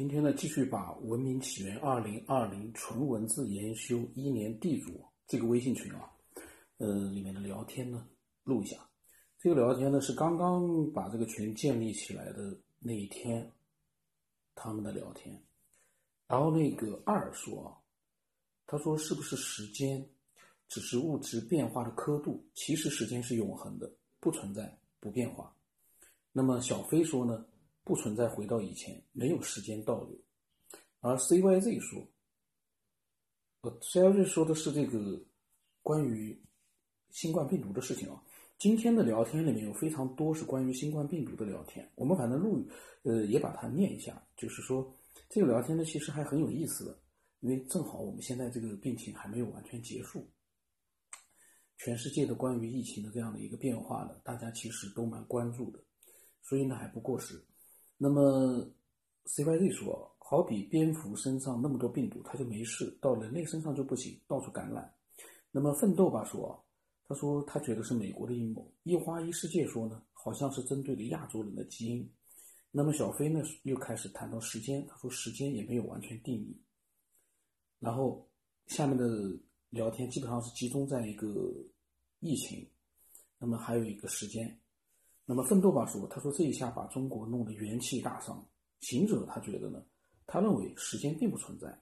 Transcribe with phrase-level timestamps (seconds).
[0.00, 4.92] 今天呢，继续把《文明起源二零二零纯文字研修一年地主》
[5.26, 6.10] 这个微信群啊，
[6.78, 8.08] 呃，里面的聊天呢
[8.42, 8.78] 录一下。
[9.38, 13.46] 这个聊天呢是刚刚把这个群建立起来的那一天，
[14.54, 15.38] 他们的聊天。
[16.26, 17.76] 然后那个二说啊，
[18.66, 20.02] 他说是不是时间
[20.66, 22.42] 只是物质变化的刻度？
[22.54, 25.54] 其实时间是永恒的，不存在不变化。
[26.32, 27.44] 那么小飞说呢？
[27.84, 30.18] 不存在回到以前，没有时间倒流。
[31.00, 32.06] 而 CYZ 说，
[33.62, 35.22] 呃，CYZ 说的是这个
[35.82, 36.40] 关于
[37.10, 38.22] 新冠病毒的事情啊。
[38.58, 42.62] 今天的聊天里面有非常多是关于新冠病毒的聊天，我们反正录，
[43.04, 44.22] 呃，也把它念一下。
[44.36, 44.94] 就是说，
[45.30, 47.00] 这个聊天呢，其实还很有意思的，
[47.40, 50.30] 因为正好我们现在这个病情还没有完全结束，
[51.78, 55.82] 全世界的关于疫情的这样的一个变化呢，大家其实都蛮关注的，
[56.42, 57.42] 所以呢还不过时。
[58.02, 58.66] 那么
[59.26, 64.90] ，CYZ 说，好比蝙蝠身上那么多病毒，它就没事；到人类身上就不行，到处感染。
[65.50, 66.64] 那么奋斗吧说，
[67.06, 68.72] 他说他觉得是美国的阴谋。
[68.84, 72.10] 一花一世界说呢，好像是针对的亚洲人的基因。
[72.70, 76.58] 那么小飞呢又开始谈到时间，他说时间也没有完全定义。
[77.80, 78.26] 然后
[78.68, 81.52] 下面的聊天基本上是集中在一个
[82.20, 82.66] 疫情，
[83.38, 84.58] 那么还有一个时间。
[85.30, 88.44] 那么奋斗吧说，他说这一下把中国弄得元气大伤。
[88.80, 89.80] 行者他觉得呢，
[90.26, 91.80] 他认为时间并不存在。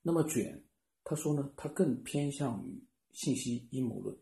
[0.00, 0.64] 那么卷
[1.04, 4.16] 他说呢，他更偏向于信息阴谋论。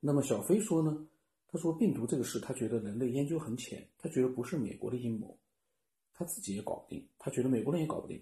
[0.00, 1.06] 那么小飞说呢，
[1.46, 5.38] 他说病毒这个事，他觉得人类研究很浅，他觉得不是美国的阴谋，
[6.14, 8.20] 他自己也搞不定，他觉得美国人也搞不定。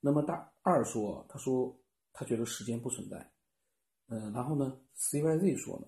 [0.00, 1.72] 那么大二说，他说
[2.12, 3.30] 他觉得时间不存在。
[4.08, 5.86] 嗯，然后呢，CYZ 说呢，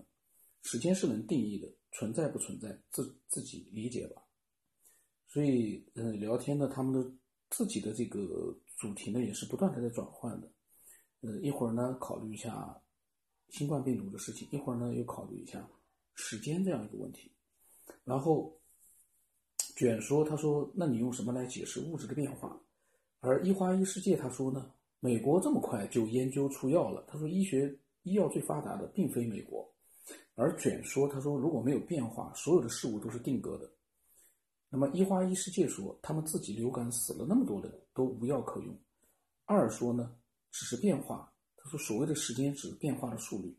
[0.63, 1.67] 时间是能定义的。
[1.93, 4.23] 存在不存在，自自己理解吧。
[5.27, 7.11] 所以，嗯，聊天呢，他们的
[7.49, 10.49] 自己的这个主题呢，也是不断的在转换的。
[11.19, 12.81] 呃，一会儿呢考虑一下
[13.49, 15.69] 新冠病毒的事情，一会儿呢又考虑一下
[16.15, 17.29] 时间这样一个问题。
[18.05, 18.57] 然后
[19.75, 22.57] 卷说，他说，那你用什么来解释物质的变化？
[23.19, 24.71] 而一花一世界他说呢，
[25.01, 27.03] 美国这么快就研究出药了。
[27.05, 29.69] 他说，医学医药最发达的并非美国。
[30.35, 33.69] 而卷说：“他说，如果没有变化，所有的事物都是定格的。
[34.69, 38.75] 那么一花一世界说，他们自己流感死了那么多人，都无药可用。
[39.45, 40.15] 二说呢，
[40.51, 41.31] 只是变化。
[41.57, 43.55] 他说，所谓的时间只是变化的速率。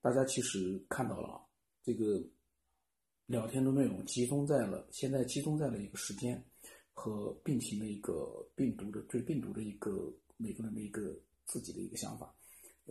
[0.00, 1.40] 大家其实看到了啊，
[1.82, 2.20] 这个
[3.26, 6.44] 聊天的内容集中在了现在集中在了一个时间
[6.92, 11.16] 和病情的一个病毒的对病毒的一个每个人的一个
[11.46, 12.34] 自己的一个想法。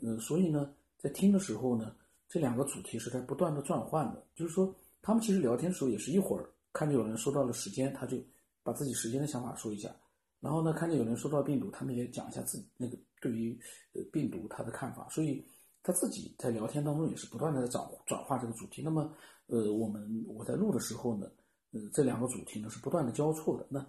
[0.01, 1.95] 嗯，所以呢，在听的时候呢。”
[2.31, 8.17] 这两个主题是在不断的转换的，就是说，他们其实聊天的时候也是一会儿看见有人说到了时间，他就
[8.63, 9.93] 把自己时间的想法说一下，
[10.39, 13.59] 然后呢，看见有人说到病毒，他们也讲一下自己那个对于
[13.91, 15.45] 呃病毒他的看法，所以
[15.83, 18.81] 他自己在聊天当中也是不断的在转转化这个主题。
[18.81, 19.13] 那么，
[19.47, 21.29] 呃，我们我在录的时候呢，
[21.73, 23.67] 呃，这两个主题呢是不断的交错的。
[23.69, 23.85] 那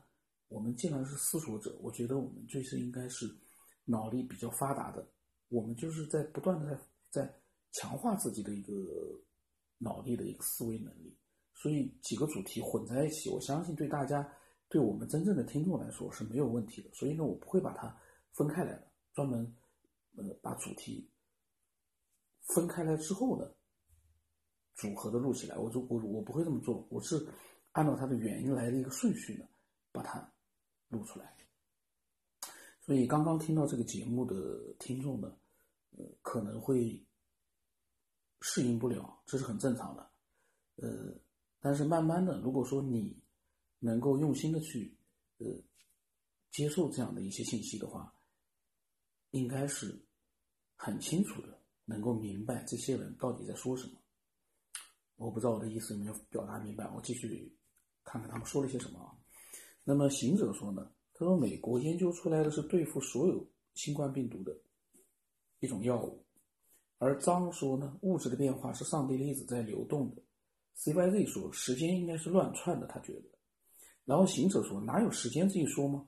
[0.49, 3.33] 我们既然是思索者，我觉得我们就是应该是
[3.85, 5.07] 脑力比较发达的，
[5.49, 6.67] 我们就是在不断的
[7.09, 7.42] 在在。
[7.73, 8.73] 强化自己的一个
[9.79, 11.17] 脑力的一个思维能力，
[11.55, 14.31] 所以几个主题混在一起，我相信对大家，
[14.69, 16.91] 对我们真正的听众来说是没有问题的。
[16.93, 17.99] 所以呢，我不会把它
[18.33, 19.57] 分开来的，专门
[20.17, 21.11] 呃把主题
[22.43, 23.51] 分开来之后呢，
[24.75, 25.57] 组合的录起来。
[25.57, 27.27] 我就我我不会这么做，我是
[27.73, 29.47] 按照它的原因来的一个顺序呢，
[29.91, 30.31] 把它
[30.89, 31.35] 录出来。
[32.83, 35.35] 所以刚刚听到这个节目的听众呢，
[35.97, 37.03] 呃可能会。
[38.43, 40.11] 适应不了，这是很正常的，
[40.77, 41.15] 呃，
[41.61, 43.17] 但是慢慢的，如果说你
[43.79, 44.93] 能够用心的去，
[45.39, 45.47] 呃，
[46.51, 48.13] 接受这样的一些信息的话，
[49.31, 49.97] 应该是
[50.75, 53.93] 很清楚的，能够明白这些人到底在说什么。
[55.15, 57.57] 我不知道我的意思有没有表达明白，我继续
[58.03, 59.15] 看看他们说了些什么啊。
[59.85, 64.61] 那么行者说呢，他说美国研究出来的是对付所有新冠病毒的
[65.61, 66.25] 一种药物。
[67.05, 70.23] 而张说呢，物质的变化是上帝粒子在流动的。
[70.79, 73.25] CYZ 说，时间应该是乱窜的，他觉得。
[74.05, 76.07] 然后行者说，哪有时间这一说吗？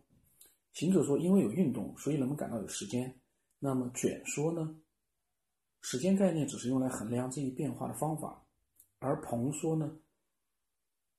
[0.73, 3.13] 行者说，因为有运动，所以人们感到有时间。
[3.59, 4.73] 那么卷说呢，
[5.81, 8.41] 时间概念只是用来衡量这一变化的方法。
[9.01, 9.91] 而鹏说呢，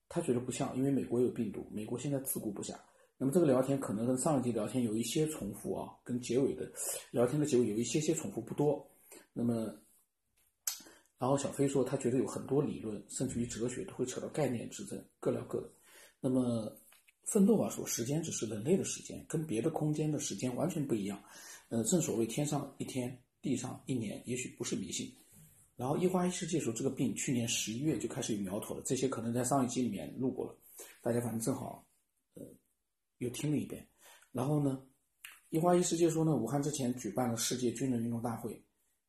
[0.08, 2.74] 他觉得不像，因为美国有病毒，美国现在自顾不暇。
[3.18, 6.66] 那么这个聊天可能跟上一集聊天有一些重复啊，跟结尾的
[7.10, 8.90] 聊天的结尾有一些些重复，不多。
[9.38, 9.70] 那么，
[11.18, 15.70] 然后小飞说，他觉得有很多理论，甚至于哲学都会扯到概念之争，各聊各的。
[16.22, 16.74] 那么，
[17.24, 21.22] 奋斗吧说，时间只是人类的时间，跟别的空间的时间完全不一样。
[21.68, 25.14] 呃，正所谓天上一天，地上一年，也许不是迷信。
[25.76, 30.58] 然后一花一世界说这个病去年十一月就开始有苗头了，这些可能在上一期里面录过了，
[31.02, 31.86] 大家反正正好，
[32.32, 32.42] 呃，
[33.18, 33.86] 又听了一遍。
[34.32, 34.82] 然后呢，
[35.50, 38.65] 一花一世界说呢，武汉之前举办了世界军人运动大会。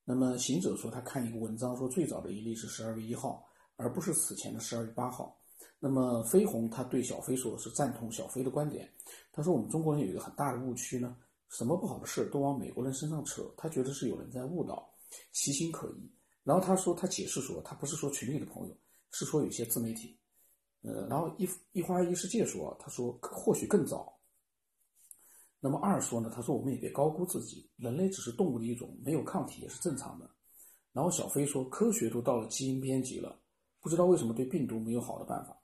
[0.09, 3.45] 那么行者说他看一个文章说最早的一例是十二月一号，
[3.75, 5.37] 而不是此前的十二月八号。
[5.79, 8.89] 那么飞鸿他对小飞说的是赞同小飞的观点，
[9.33, 11.17] 他说我们中国人有一个很大的误区呢，
[11.49, 14.89] 什么不好的事都往美国人身上扯，他觉得是有人在误导，
[15.33, 16.09] 其心可疑。
[16.41, 18.73] 然后他说他解释说他不是说群里的朋友，
[19.11, 20.17] 是说有些自媒体。
[20.83, 24.16] 呃，然后一一花一世界说他说或许更早。
[25.59, 30.29] 那么二说呢，他说我们也别高估自己，人类只是动物的一种，没有抗体也是正常的。
[30.93, 33.39] 然后小飞说科学都到了基因编辑了，
[33.79, 35.59] 不知道为什么对病毒没有好的办法。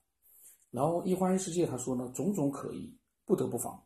[0.71, 2.95] 然后一花一世界他说呢，种种可疑，
[3.25, 3.81] 不得不防。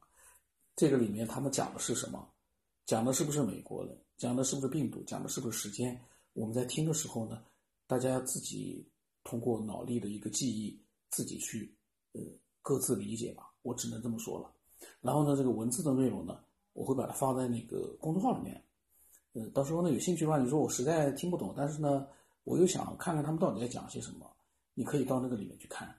[0.76, 2.26] 这个里面他们讲的是什么？
[2.86, 3.98] 讲的是不是美国人？
[4.18, 5.04] 讲的是不是病毒？
[5.04, 6.00] 讲的是不是时间？
[6.34, 7.44] 我们在听的时候呢，
[7.86, 8.90] 大家要自己
[9.24, 11.78] 通过脑力的一个记忆，自己去
[12.14, 12.22] 呃
[12.62, 13.54] 各自理解吧。
[13.62, 14.54] 我只能这么说了。
[15.02, 16.40] 然后呢，这个文字的内容呢，
[16.74, 18.64] 我会把它放在那个公众号里面。
[19.34, 22.08] 呃，到时候呢有兴趣的话，你说我实在听不懂，但是呢
[22.44, 24.36] 我又想看看他们到底在讲些什么，
[24.74, 25.94] 你可以到那个里面去看。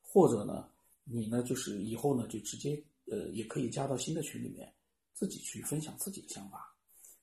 [0.00, 0.68] 或者呢，
[1.04, 4.72] 你呢就是以后呢就直接呃也可以加到新的群里面，
[5.12, 6.74] 自己去分享自己的想法，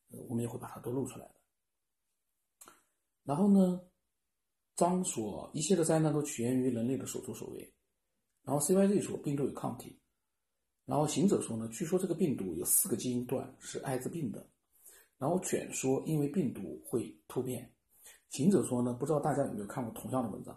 [0.09, 1.35] 呃我们也会把它都录出来的。
[3.23, 3.79] 然后呢，
[4.75, 7.73] 张说一切的灾难都起源于人类的所作所为。
[8.43, 9.95] 然后 CYZ 说病毒有抗体。
[10.91, 14.45] 然后行者说呢，据说这个病毒有四个基因段是艾滋病的。
[15.17, 17.71] 然后犬说因为病毒会突变。
[18.27, 20.53] 行者说呢，不知道大家有没有看过同样的文章。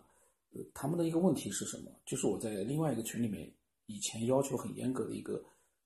[0.74, 1.92] 他们的一个问题是什么？
[2.04, 3.48] 就是我在另外一个群里面
[3.86, 5.40] 以前要求很严格的一个，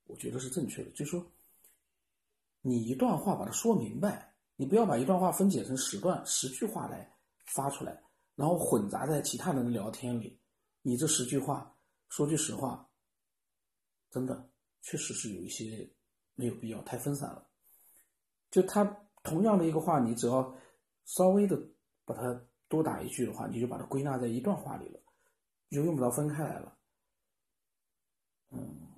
[0.07, 1.23] 我觉得是正确的，就是说，
[2.63, 7.07] 你一段话把它说明白，你不要把一段话分解成十段十句话来
[7.45, 8.03] 发出来，
[8.35, 10.39] 然后混杂在其他人的聊天里。
[10.81, 11.71] 你这十句话，
[12.09, 12.88] 说句实话，
[14.11, 14.49] 真的
[14.83, 15.89] 确实是有一些
[16.35, 17.49] 没有必要，太分散了。
[18.51, 18.85] 就他
[19.23, 20.57] 同样的一个话，你只要
[21.05, 21.61] 稍微的
[22.05, 22.45] 把它。
[22.71, 25.01] 多打一句的话，你就把它归纳在一段话里了，
[25.71, 26.77] 就用不着分开来了。
[28.51, 28.93] 嗯，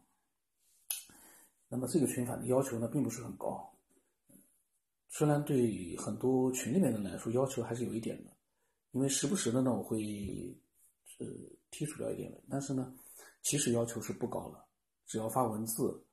[1.68, 3.72] 那么这个群反的要求呢，并不是很高，
[5.08, 8.36] 虽然对很多群里面的人来说要求还是有一点的，
[8.90, 9.98] 因为时不时的呢，我会
[11.20, 11.26] 呃
[11.70, 12.92] 剔除掉一点的，但是呢，
[13.42, 14.66] 其实要求是不高了，
[15.10, 16.06] 只要发文字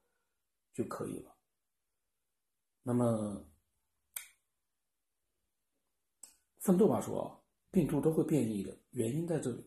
[0.73, 1.37] 就可以了。
[2.81, 3.45] 那么
[6.61, 7.35] 奋斗吧说。
[7.69, 9.63] 病毒都会变异的原因在这里。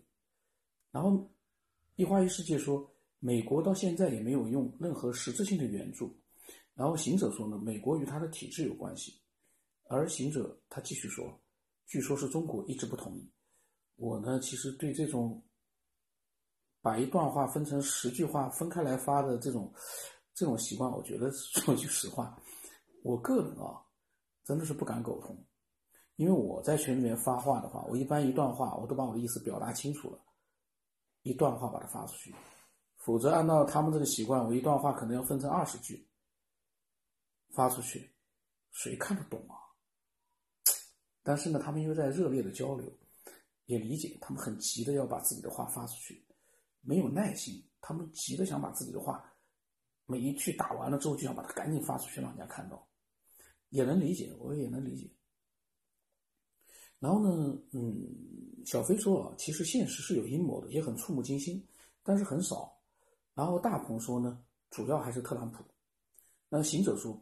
[0.91, 1.31] 然后，
[1.95, 2.91] 一花一世界说，
[3.21, 6.19] 美国到现在也没有用任何实质性的援助。
[6.75, 9.21] 然后行者说呢，美国与他的体制有关系。
[9.85, 11.41] 而行者他继续说，
[11.87, 13.31] 据说是中国一直不同意。
[13.97, 15.41] 我呢，其实对这种
[16.83, 19.73] 把一段话分成十句话分开来发的这种
[20.35, 22.41] 这种习惯，我觉得说句实话，
[23.03, 23.83] 我个人啊，
[24.45, 25.37] 真的是不敢苟同。
[26.17, 30.21] 因为我在群里面发话的话，我一般一段话我都把我的意思表达清楚了，
[31.23, 32.35] 一段话把它发出去，
[32.97, 36.07] 否则按照他们这个习惯，我一段话可能要分成二十句
[37.55, 38.15] 发出去，
[38.71, 39.57] 谁看得懂啊？
[41.23, 42.91] 但是呢，他们又在热烈的交流，
[43.65, 46.23] 也理解他们很急的要把自己的话发出去，
[46.81, 49.33] 没有耐心，他们急的想把自己的话
[50.07, 52.89] 每一句打完了之后就想把它赶紧发出去让人家看到，
[53.69, 55.11] 也能理解，我也能理解。
[56.99, 61.67] 然后呢，嗯，小飞说啊，其实现实是有阴谋的，也很触目惊心，
[62.03, 62.77] 但是很少。
[63.35, 65.65] 然后大鹏说呢，主要还是特朗普。
[66.49, 67.19] 那行者说，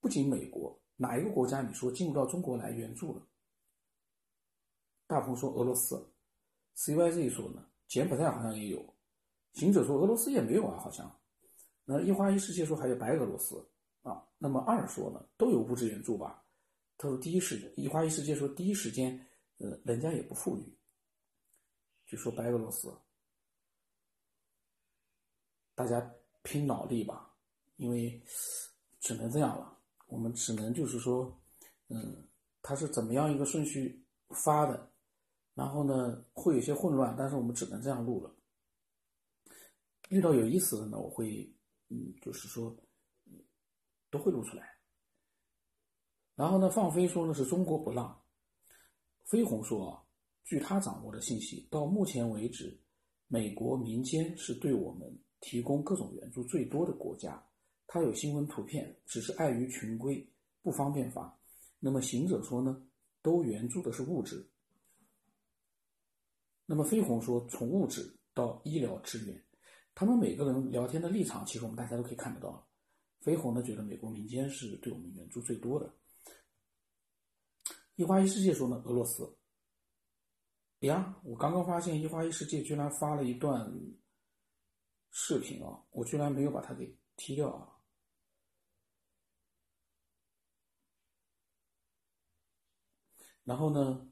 [0.00, 3.26] 不仅美国，哪一个国家你说进入到中国来援助了？
[5.06, 6.10] 大鹏说俄罗斯。
[6.76, 8.94] CYZ 说呢，柬埔寨好像也有。
[9.52, 11.20] 行者说俄罗斯也没有啊，好像。
[11.84, 13.68] 那一花一世界说还有白俄罗斯
[14.02, 14.24] 啊。
[14.38, 16.42] 那么二说呢，都有物质援助吧？
[16.96, 20.78] 他说：“第一时间，一花一世界说第一时间，呃，人家也不富裕。
[22.06, 22.94] 就说白俄罗斯，
[25.74, 27.34] 大家拼脑力吧，
[27.76, 28.22] 因为
[29.00, 29.78] 只能这样了。
[30.08, 31.34] 我们只能就是说，
[31.88, 32.28] 嗯，
[32.62, 34.89] 他是怎么样一个顺序发的，
[35.60, 38.34] 然后呢会有些混乱，但是我们只能这样录了。
[40.08, 41.54] 遇到有意思的呢，我会，
[41.90, 42.74] 嗯，就是说，
[44.08, 44.66] 都会录出来。”
[46.34, 46.70] 然后呢？
[46.70, 48.18] 放飞说呢是中国不让。
[49.26, 50.02] 飞鸿说，
[50.44, 52.80] 据他掌握的信息，到目前为止，
[53.28, 57.46] 美国民间是对我们提供各种援助最多的国家，
[57.86, 60.26] 他有新闻图片，只是碍于群规
[60.62, 61.38] 不方便发。
[61.78, 62.82] 那么行者说呢，
[63.20, 64.49] 都援助的是物质。
[66.70, 69.44] 那么飞鸿说，从物质到医疗支援，
[69.92, 72.64] 他们每个人聊天的立场，其实我们大家都可以看得到。
[73.22, 75.92] 飞鸿呢，觉得美国民间是对我们援助最多的。
[77.96, 79.36] 一花一世界说呢，俄罗斯。
[80.82, 83.68] 呀，我刚刚发现一花一世界居然发了一段
[85.10, 87.66] 视频啊，我居然没有把它给踢掉啊。
[93.42, 94.09] 然后呢，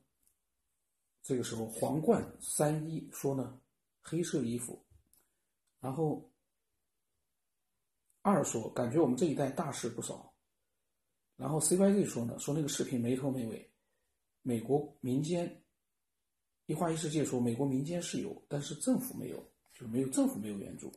[1.29, 3.61] 这个时候皇冠三一说呢，
[4.01, 4.83] 黑色衣服。
[5.79, 6.27] 然后
[8.23, 10.33] 二说感觉我们这一代大事不少。
[11.37, 13.71] 然后 CYZ 说呢，说那个视频没头没尾。
[14.41, 15.63] 美国民间
[16.65, 19.37] 一花一世界说，美国民间是有，但是政府没有，
[19.75, 20.91] 就是没有政府没有援助。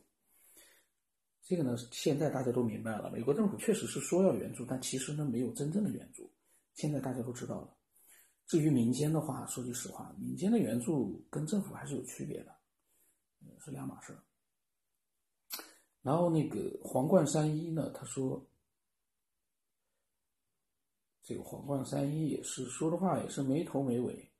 [1.42, 6.32] 这个呢，现在大家都明白了，美国政府确实是说要援助，但其实呢没有真正的援助。
[6.72, 7.76] 现在大家都知道了。
[8.52, 12.54] 至于民间的话，说句实话，民间的援助跟政府还是有区别的，
[13.64, 14.14] 是两码事。
[16.02, 18.46] 然后那个皇冠三一呢，他说。
[21.22, 24.30] 这个皇冠三一也是说的话也是没头没尾。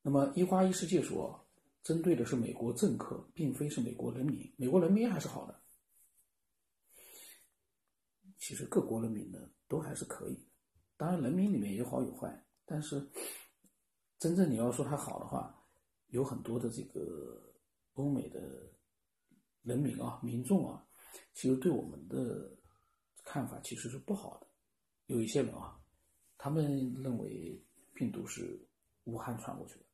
[0.00, 1.44] 那么一花一世界说，
[1.82, 4.54] 针对的是美国政客，并非是美国人民。
[4.56, 5.60] 美国人民还是好的，
[8.38, 10.47] 其实各国人民呢都还是可以。
[10.98, 13.08] 当然，人民里面有好有坏，但是
[14.18, 15.56] 真正你要说它好的话，
[16.08, 17.40] 有很多的这个
[17.94, 18.68] 欧美的
[19.62, 20.84] 人民啊、民众啊，
[21.34, 22.52] 其实对我们的
[23.22, 24.46] 看法其实是不好的。
[25.06, 25.80] 有一些人啊，
[26.36, 27.64] 他们认为
[27.94, 28.60] 病毒是
[29.04, 29.84] 武汉传过去的。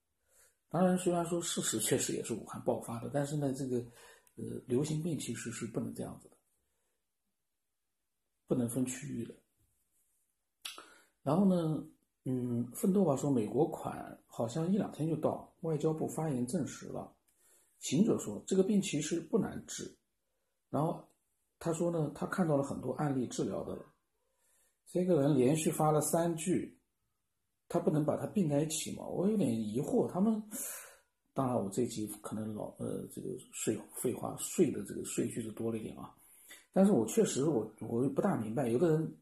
[0.70, 3.76] 当然，虽然说事实确实也是武汉爆发的，但是呢，这个
[4.36, 6.36] 呃流行病其实是不能这样子的，
[8.46, 9.34] 不能分区域的。
[11.24, 11.84] 然后呢，
[12.24, 17.12] 嗯，奋斗吧说美国款好像一两天就到，外交部发言证实了。
[17.80, 19.92] 行者说这个病其实不难治，
[20.70, 21.02] 然后
[21.58, 23.76] 他说呢，他看到了很多案例治疗的。
[24.86, 26.78] 这个人连续发了三句，
[27.68, 29.04] 他不能把它并在一起吗？
[29.06, 30.06] 我有点疑惑。
[30.06, 30.40] 他们，
[31.32, 36.14] 当然我这集可能老呃这个睡废话睡的这个睡句子多了一点啊，
[36.72, 39.16] 但是我确实我我不大明白，有的人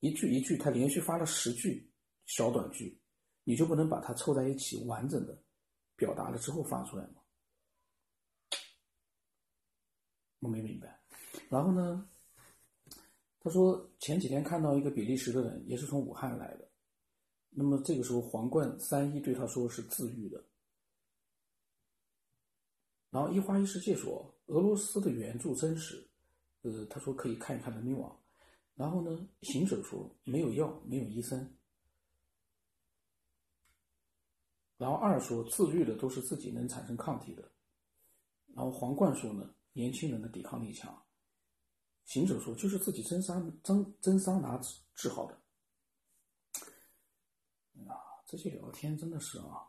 [0.00, 1.90] 一句一句他连续发了十句
[2.26, 3.00] 小短句，
[3.44, 5.42] 你就不能把它凑在一起完整的
[5.96, 7.22] 表达了之后发出来吗？
[10.40, 11.00] 我没明白。
[11.48, 12.08] 然后呢？
[13.40, 16.68] 他说前几天看到一个比利时的人，也是从武汉来的。
[17.50, 20.44] 那么这个时候，皇冠三一对他说是自愈的。
[23.10, 26.06] 然后一花一世界说俄罗斯的援助真实，
[26.62, 28.20] 呃，他说可以看一看人民网。
[28.76, 31.58] 然后呢，行者说没有药，没有医生。
[34.76, 37.50] 然后二说自愈的都是自己能产生抗体的。
[38.54, 41.02] 然后皇冠说呢，年轻人的抵抗力强。
[42.04, 45.34] 行者说：“就是自己真桑真真桑拿治治好的。”
[47.88, 49.66] 啊，这些聊天真的是啊。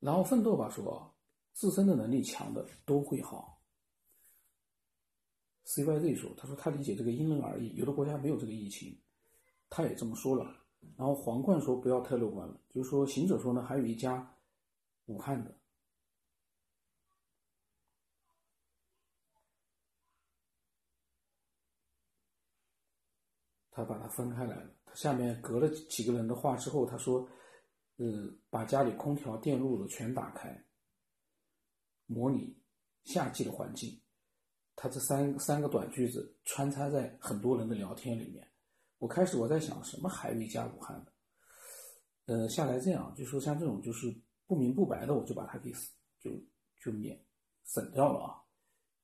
[0.00, 1.16] 然后奋斗吧说
[1.54, 3.57] ：“自身的能力强的都会好。
[5.68, 8.98] ”CYZ 说：“他说他理解这个因人而异，有的国家没有这个疫情，
[9.68, 10.64] 他也这么说了。”
[10.96, 14.34] 然后皇冠说：“不要太乐观了。”就是说，行者说呢，还有一家
[15.04, 15.54] 武汉的。
[23.70, 24.74] 他把它分开来了。
[24.86, 27.28] 他下面隔了几个人的话之后，他说
[27.98, 30.64] ：“呃，把家里空调、电路的全打开，
[32.06, 32.56] 模拟
[33.04, 34.00] 夏季的环境。”
[34.80, 38.46] 他这三三个短句子穿插在很多人的聊天里面。
[38.98, 41.12] 我开始我在想，什么还有一家武汉的？
[42.26, 44.06] 呃，下来这样就说，像这种就是
[44.46, 45.72] 不明不白的，我就把它给
[46.20, 46.30] 就
[46.80, 47.20] 就免
[47.64, 48.40] 省掉了啊。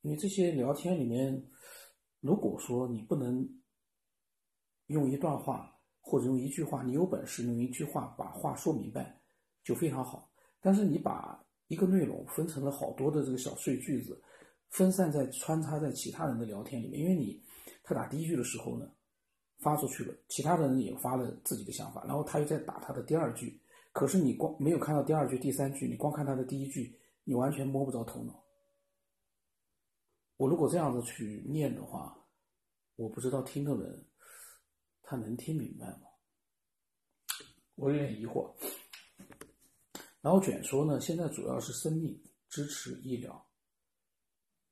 [0.02, 1.44] 因为这些聊天里面，
[2.20, 3.44] 如果说你不能。
[4.88, 9.18] 用一段话或者用一句话，你有本事用一句话把话说明白，
[9.64, 10.30] 就非常好。
[10.60, 14.22] 但是你把一个内容分成了好多的这个小碎句子，
[14.74, 17.40] 分散在穿插在其他人的聊天里面，因为你
[17.84, 18.90] 他打第一句的时候呢，
[19.58, 23.56] 发出去了，其他的人也发了自己的想法，然后他又在打他的第二句，
[23.92, 28.44] 可是你光没有看到第二句、第三句，你光看他的第一句，你完全摸不着头脑。
[30.38, 32.18] 我如果这样子去念的话，
[32.96, 34.04] 我不知道听的人。
[35.06, 36.08] 他能听明白吗？
[37.76, 38.50] 我有点疑惑。
[40.20, 43.46] 然后卷说呢，现在主要是生命、支持医疗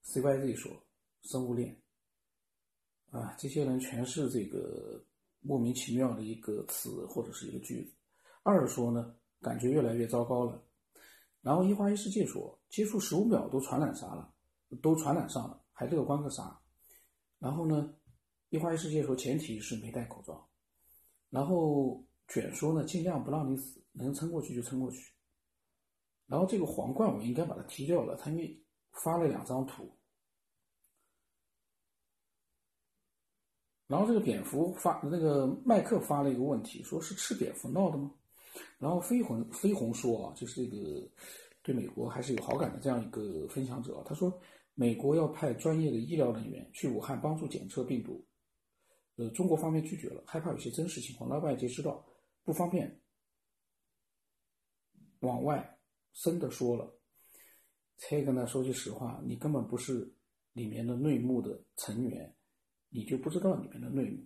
[0.05, 0.73] ，CYZ 说
[1.23, 1.81] 生物链，
[3.11, 5.05] 啊，这些人全是这个
[5.41, 7.93] 莫名其妙的一个词或者是一个句子。
[8.43, 10.63] 二说呢，感觉越来越糟糕了。
[11.41, 14.33] 然后一花一世界说，接触十五秒都传染啥了，
[14.81, 16.61] 都传染上了，还乐观个啥？
[17.39, 17.95] 然后呢，
[18.51, 20.49] 一花一世界说，前提是没戴口罩。
[21.31, 25.13] 然后卷说呢，尽量不让你死，能撑过去就撑过去。
[26.27, 29.91] 然后这个皇冠我应该把它踢掉了，他因为发了两张图。
[33.87, 38.11] 然后这个蝙蝠发那个麦克发了一个问题，说是吃蝙蝠闹的吗？
[38.79, 41.11] 然后飞鸿飞鸿说啊，就是这个
[41.63, 44.33] 对美国还是有好感的这样一个分享者，他说
[44.75, 48.25] 美国要派专业的医疗人员去武汉帮助检测病毒。
[49.17, 52.03] 呃，中国方面拒绝了，害怕有些真实情况让外界知道，
[52.45, 52.99] 不方便
[55.21, 55.79] 往外
[56.15, 56.91] 深的说了。
[58.09, 60.13] 这个呢，说句实话，你根本不是
[60.53, 62.35] 里面的内幕的成员，
[62.91, 64.19] 你就不知道里面的内幕。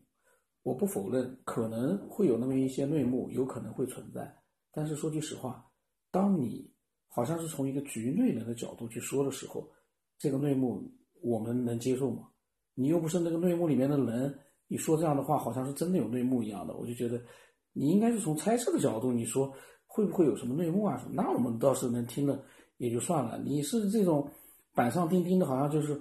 [0.63, 4.35] 我不否认可能会有那么一些内幕，有可能会存在。
[4.73, 5.71] 但是说句实话，
[6.11, 6.73] 当你
[7.07, 9.71] 好像是从一个局内人的角度去说的时候，
[10.19, 10.83] 这个内幕
[11.23, 12.29] 我们能接受吗？
[12.75, 14.39] 你又不是那个内幕里面的人。
[14.69, 17.23] 你说这样的话，好像是真的有内幕一样的，我就觉得
[17.73, 19.55] 你应该是从猜测的角度，你说
[19.87, 21.13] 会不会有什么内幕啊什么？
[21.15, 22.45] 那我们倒是能听了
[22.79, 23.39] 也就算了。
[23.39, 24.31] 你是这种
[24.73, 26.01] 板上钉钉的，好像就是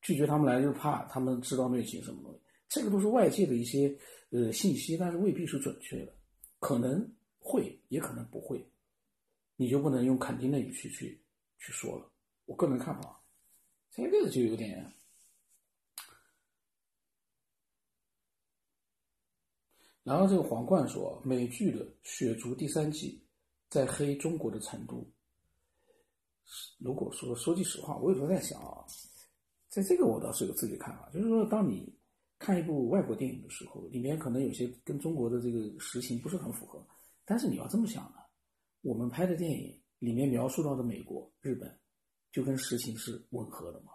[0.00, 2.40] 拒绝他们来，就怕他们知道内情什么东西。
[2.68, 3.94] 这个都是外界的一些
[4.30, 6.12] 呃信息，但是未必是准确的，
[6.58, 7.06] 可能
[7.38, 8.62] 会，也可能不会，
[9.56, 11.20] 你就不能用肯定的语气去
[11.58, 12.10] 去说了。
[12.46, 13.20] 我个人看法，
[13.90, 14.92] 这个就有点。
[20.02, 23.22] 然后这个皇冠说，美剧的《血族》第三季
[23.68, 25.06] 在黑中国的程度。
[26.78, 28.84] 如果说说句实话，我有时候在想啊，
[29.68, 31.92] 在这个我倒是有自己的看法，就是说，当你
[32.38, 36.86] 看一部外国电影的时候，里面可能有些跟中国的这个实情不是很符合，
[37.24, 38.16] 但是你要这么想呢，
[38.82, 41.78] 我们拍的电影里面描述到的美国、日本，
[42.32, 43.92] 就跟实情是吻合的嘛？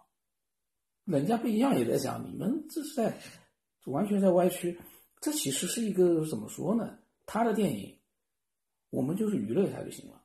[1.06, 3.20] 人家不一样，也在讲你们这是在
[3.86, 4.80] 完全在歪曲。
[5.20, 6.98] 这其实是一个怎么说呢？
[7.26, 8.00] 他的电影，
[8.90, 10.23] 我们就是娱乐他就行了，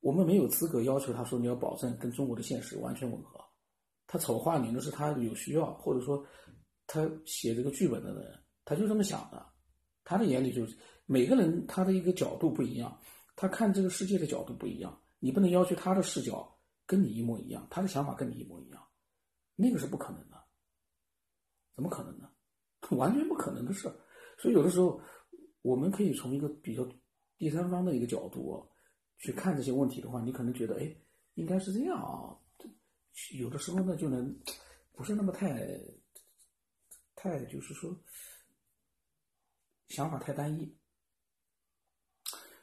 [0.00, 3.38] 我们没有资格要求他说你要保证跟中国的现实完全吻合。
[4.06, 6.24] 他丑化你那是他有需要，或者说
[6.86, 9.46] 他写这个剧本的人他就这么想的，
[10.02, 13.00] 他的眼里就是每个人他的一个角度不一样，
[13.36, 18.82] 他看这个世界的角度不一样，你不能要求他的视角跟你一模一样，他的想法跟你一模一样，
[19.54, 20.36] 那个是不可能的，
[21.74, 22.28] 怎么可能呢？
[22.96, 23.92] 完全不可能的事。
[24.38, 25.00] 所以有的时候，
[25.62, 26.84] 我们可以从一个比较
[27.38, 28.68] 第三方的一个角度
[29.20, 30.96] 去看这些问题的话，你可能觉得，哎，
[31.34, 32.36] 应该是这样啊。
[33.32, 34.34] 有的时候呢，就能
[34.92, 35.78] 不是那么太
[37.14, 37.94] 太，就是说
[39.88, 40.76] 想法太单一。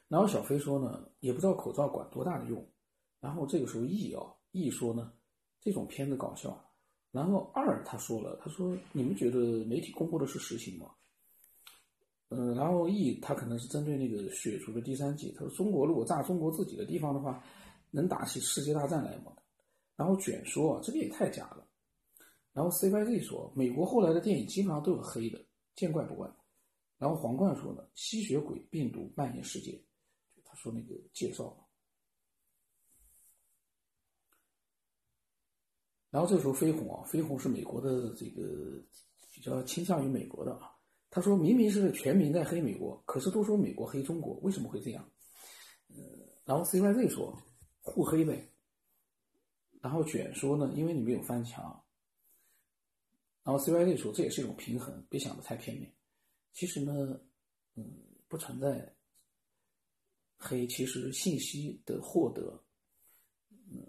[0.08, 2.68] 然后小飞说呢，也不知道口罩管多大的用。
[3.20, 5.12] 然后这个时候 E 啊，E 说呢，
[5.60, 6.64] 这种片子搞笑。
[7.12, 10.90] 然后二他说了，他说你们觉得媒体公布的是实情吗？
[12.30, 17.42] 嗯，然后 E 他可能是针对那个血族的第三季，他说中国如果炸中国自己的地方的话，
[17.90, 19.32] 能打起世界大战来吗？
[19.96, 21.66] 然后卷说这个也太假了。
[22.52, 25.42] 然后 CYZ 说美国后来的电影基本上都有黑的，
[25.74, 26.30] 见怪不怪。
[26.98, 29.82] 然后皇冠说呢，吸血鬼病毒蔓延世界，
[30.44, 31.56] 他说那个介绍。
[36.10, 38.82] 然后这时候飞鸿啊，飞鸿是美国的这个
[39.30, 40.74] 比较倾向于美国的啊。
[41.10, 45.10] 他说明明是全民在黑美国，可是都说美国黑中国，为什么会这样？
[45.88, 45.96] 呃，
[46.44, 47.34] 然后 CYZ 说
[47.80, 48.52] 互黑呗。
[49.80, 51.82] 然后卷说呢，因为你没有翻墙。
[53.42, 55.90] 然后 CYZ 说这也是一种平衡，别想的太片面。
[56.52, 57.18] 其实呢，
[57.74, 58.94] 嗯，不存在
[60.36, 62.62] 黑，其实信息的获得，
[63.50, 63.80] 嗯，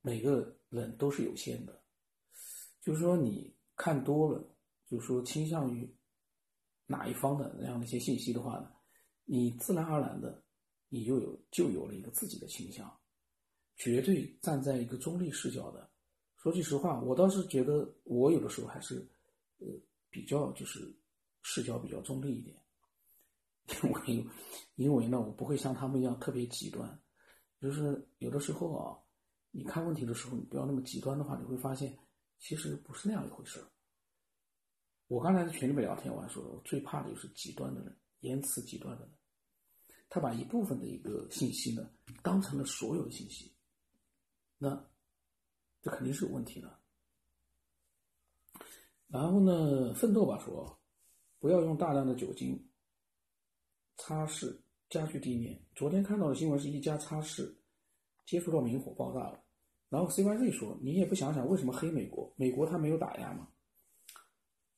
[0.00, 1.84] 每个人都是有限的。
[2.80, 4.53] 就是说你看多了。
[4.86, 5.92] 就是说，倾向于
[6.86, 8.70] 哪一方的那样的一些信息的话呢，
[9.24, 10.42] 你自然而然的，
[10.88, 12.94] 你又有就有了一个自己的倾向，
[13.76, 15.90] 绝对站在一个中立视角的。
[16.36, 18.96] 说句实话，我倒是觉得我有的时候还是，
[19.58, 19.66] 呃，
[20.10, 20.94] 比较就是
[21.42, 22.56] 视角比较中立一点，
[23.82, 24.26] 因为
[24.74, 27.00] 因为呢，我不会像他们一样特别极端。
[27.60, 28.98] 就是有的时候啊，
[29.50, 31.98] 你看问题的时候，你不要那么极端的话，你会发现
[32.38, 33.64] 其实不是那样一回事儿。
[35.14, 39.14] 我刚才在群里面聊天，我还说，我最怕的就是极端的人，言辞极端的人，
[40.08, 41.88] 他把一部分的一个信息呢，
[42.20, 43.54] 当成了所有的信息，
[44.58, 44.74] 那
[45.82, 46.80] 这肯定是有问题的。
[49.06, 50.76] 然后呢，奋斗吧说，
[51.38, 52.60] 不要用大量的酒精
[53.98, 54.52] 擦拭
[54.88, 55.64] 家具地面。
[55.76, 57.54] 昨天看到的新闻是一家擦拭
[58.26, 59.40] 接触到明火爆炸了。
[59.88, 62.34] 然后 CYZ 说，你也不想想为什么黑美国？
[62.34, 63.48] 美国他没有打压吗？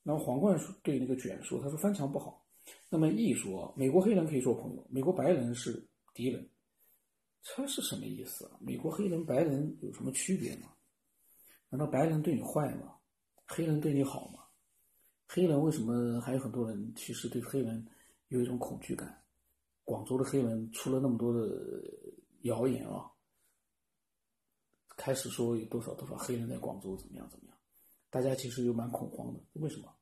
[0.06, 2.46] 然后皇冠对那个卷说，他说翻墙不好。
[2.88, 6.48] 那么 E 说，美国黑人可以做朋友，美国白人是敌人。
[7.42, 8.56] 这是什么意思啊？
[8.60, 10.72] 美国黑人白人有什么区别吗？
[11.68, 12.94] 难道白人对你坏吗？
[13.48, 14.44] 黑人对你好吗？
[15.26, 17.84] 黑人为什么还有很多人其实对黑人
[18.28, 19.20] 有一种恐惧感？
[19.82, 21.82] 广州的黑人出了那么多的
[22.42, 23.10] 谣言啊，
[24.96, 27.58] 开始说有多少多少黑人在广州怎么样怎么样，
[28.08, 29.40] 大家其实有蛮恐慌的。
[29.54, 29.92] 为什么？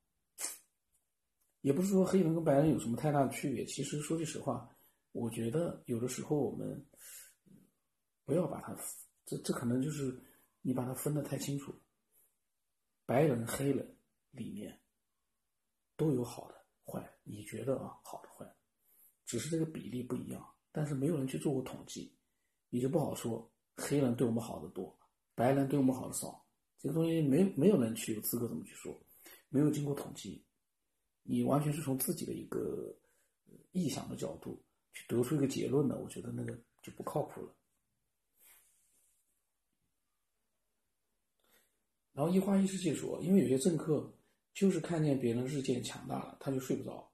[1.65, 3.65] 也不是说黑人跟白人有什么太大的区别。
[3.65, 4.69] 其实说句实话，
[5.13, 6.87] 我觉得有的时候我们。
[8.27, 8.75] 不要把它，
[9.27, 10.19] 这这可能就是
[10.63, 11.79] 你把它分得太清楚。
[13.05, 13.99] 白人、黑人
[14.31, 14.81] 里面
[15.95, 16.55] 都有好的、
[16.87, 18.51] 坏，你觉得啊，好的、坏，
[19.27, 20.43] 只是这个比例不一样。
[20.73, 22.17] 但是没有人去做过统计，
[22.71, 23.47] 你就不好说。
[23.77, 24.99] 黑人对我们好的多，
[25.35, 26.43] 白人对我们好的少，
[26.79, 28.99] 这个东西没没有人去有资格这么去说，
[29.51, 30.43] 没有经过统计，
[31.25, 32.95] 你完全是从自己的一个
[33.73, 37.53] 臆想的角度去得出一个结论的，我觉得那个就不靠谱了。
[42.13, 44.09] 然后一花一世界说，因为有些政客
[44.53, 47.11] 就是看见别人日渐强大了，他就睡不着。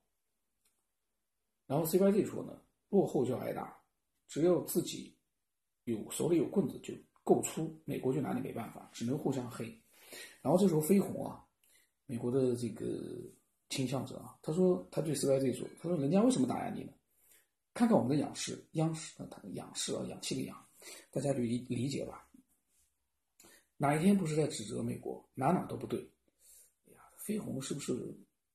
[1.66, 3.80] 然后 CYZ 说呢，落后就要挨打，
[4.28, 5.16] 只有自己
[5.84, 6.92] 有手里有棍子就
[7.22, 9.66] 够粗，美国就拿你没办法，只能互相黑。
[10.42, 11.46] 然后这时候飞鸿啊，
[12.04, 13.22] 美国的这个
[13.70, 16.92] 倾向者啊，他说他对 CYZ 说，他说人家为什么打压你呢？
[17.72, 20.66] 看看我们的仰视，央视啊，他的仰视啊，氧气的氧，
[21.10, 22.28] 大家就理理解吧。
[23.76, 25.24] 哪一天不是在指责美国？
[25.34, 26.00] 哪哪都不对。
[26.86, 27.94] 哎呀，飞鸿是不是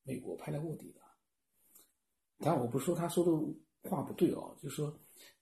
[0.04, 1.00] 美国派来卧底的？
[2.38, 4.96] 但我不是说他说的话不对啊，就是说，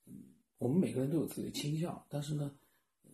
[0.06, 0.14] 嗯，
[0.58, 2.56] 我们每个人都有自己的倾向，但是呢，
[3.02, 3.10] 也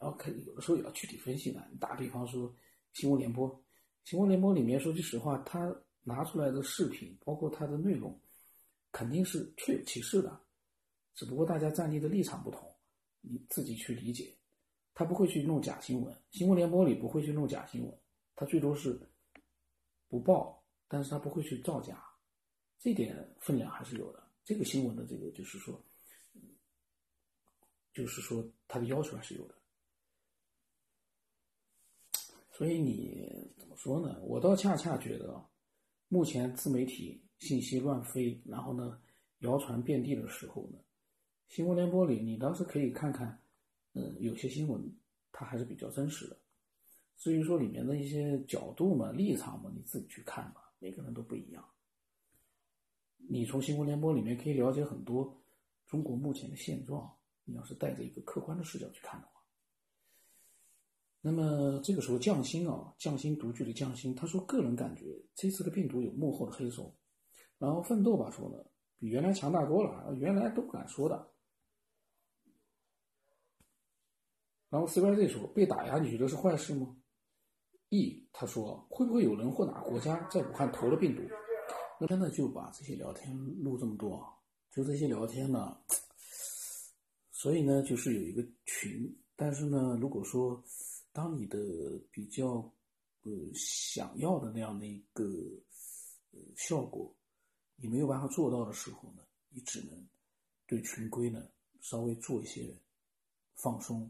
[0.00, 1.68] 要看有的时候也要具体分析的。
[1.72, 2.54] 你打比方说，
[2.92, 3.60] 新闻联播，
[4.04, 8.18] 新闻联播里面说句实话，他拿出来的视频，包括它的内容，
[8.92, 10.40] 肯定是确有其事的，
[11.14, 12.74] 只不过大家站立的立场不同，
[13.20, 14.34] 你自己去理解。
[14.94, 17.98] 他不会去弄假新闻，新闻联播里不会去弄假新闻，
[18.34, 19.00] 他最多是
[20.08, 22.04] 不报，但是他不会去造假，
[22.80, 24.28] 这点分量还是有的。
[24.44, 25.80] 这个新闻的这个就是说，
[27.92, 29.54] 就是说他的要求还是有的。
[32.50, 34.18] 所以你怎么说呢？
[34.22, 35.40] 我倒恰恰觉得，
[36.08, 39.00] 目前自媒体信息乱飞，然后呢
[39.40, 40.78] 谣传遍地的时候呢，
[41.48, 43.40] 新闻联播里你倒是可以看看。
[43.94, 44.80] 嗯，有些新闻
[45.32, 46.38] 它还是比较真实的。
[47.16, 51.64] 至于说里面的一些角度嘛、立场嘛，你自己去看吧，每个人都不一样。
[53.16, 55.36] 你从新闻联播里面可以了解很多
[55.86, 57.12] 中国目前的现状。
[57.44, 59.37] 你要是带着一个客观的视角去看的话，
[61.20, 66.94] 那么这个时候匠心啊，匠心独具的匠心，他说个人感觉这次的病毒有幕后的黑手。
[67.58, 68.64] 然后奋斗吧说呢，
[68.98, 71.30] 比原来强大多了，原来都不敢说的。
[74.70, 76.94] 然后 CYZ 说：“被打压，你觉得是坏事吗
[77.88, 81.22] ？”E 他说：“会不会有人或哪国家在武汉投了病毒？”
[81.98, 84.24] 那真的就把这些聊天录这么多，
[84.70, 85.76] 就这些聊天呢。
[87.32, 90.62] 所以呢，就是有一个群，但是呢，如果说
[91.18, 91.58] 当你的
[92.12, 92.72] 比较
[93.22, 95.24] 呃想要的那样的一个
[96.30, 97.12] 呃效果，
[97.74, 100.08] 你没有办法做到的时候呢，你只能
[100.64, 101.44] 对群规呢
[101.80, 102.72] 稍微做一些
[103.56, 104.08] 放松。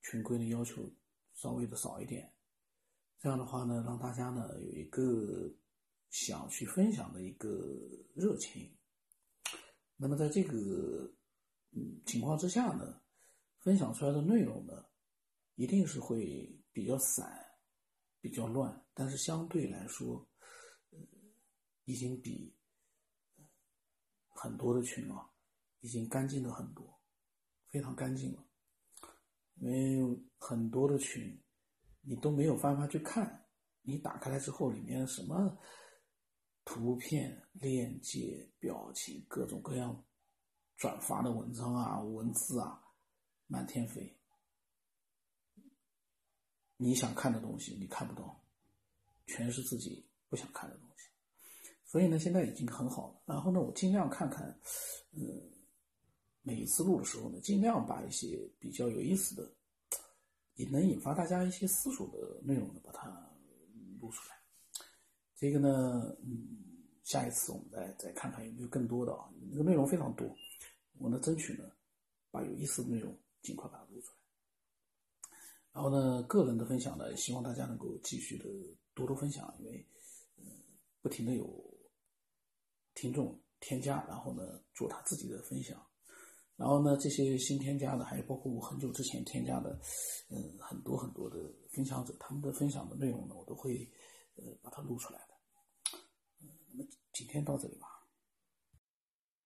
[0.00, 0.90] 群规的要求
[1.34, 2.32] 稍微的少一点，
[3.18, 5.54] 这样的话呢，让大家呢有一个
[6.08, 7.76] 想去分享的一个
[8.14, 8.74] 热情。
[9.98, 11.12] 那么在这个
[11.72, 13.02] 嗯情况之下呢，
[13.58, 14.86] 分享出来的内容呢，
[15.60, 17.30] 一定是会比较散、
[18.18, 20.26] 比较乱，但是相对来说，
[20.88, 20.98] 呃
[21.84, 22.56] 已经比
[24.30, 25.30] 很多的群啊，
[25.80, 26.98] 已经干净的很多，
[27.68, 28.42] 非常干净了。
[29.56, 31.38] 因为很多的群，
[32.00, 33.46] 你都没有办法去看。
[33.82, 35.58] 你打开来之后，里面什么
[36.64, 40.02] 图片、链接、表情，各种各样
[40.78, 42.82] 转发的文章啊、文字啊，
[43.46, 44.18] 满天飞。
[46.80, 48.42] 你想看的东西你看不到，
[49.26, 51.08] 全是自己不想看的东西。
[51.84, 53.22] 所以呢，现在已经很好了。
[53.26, 54.48] 然后呢，我尽量看看，
[55.12, 55.22] 嗯。
[56.42, 59.54] 每一次录的时候呢，尽量把一些比较有意思的
[60.54, 63.10] 也能引发大家一些思索的内容呢，把它
[64.00, 64.36] 录出来。
[65.36, 66.48] 这个呢，嗯，
[67.04, 70.34] 下一次我们再再看看有没有更多的啊，这个内容非常多，
[70.98, 71.70] 我呢争取呢
[72.30, 74.19] 把有意思的内容尽快把它录出来。
[75.72, 78.44] 然后呢，个人的分享呢，希望大家能够继续的
[78.92, 79.86] 多多分享，因为
[80.38, 80.44] 嗯，
[81.00, 81.46] 不停的有
[82.94, 84.42] 听众添加，然后呢
[84.74, 85.80] 做他自己的分享，
[86.56, 89.70] 然后呢这些新添加的，还有包括我很久之前添加的，
[90.30, 91.36] 嗯，很多很多的
[91.72, 93.88] 分享者，他们的分享的内容呢，我都会
[94.36, 95.34] 呃把它录出来的。
[96.42, 97.86] 嗯，那么今天到这里吧。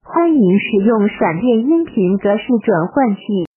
[0.01, 3.54] 欢迎使用闪电音频格式转换器。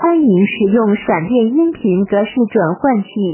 [0.00, 3.08] 欢迎使用闪电音频格式转换器。